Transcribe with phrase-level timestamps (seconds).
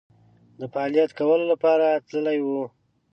[0.59, 2.63] د فعالیت کولو لپاره تللي وو.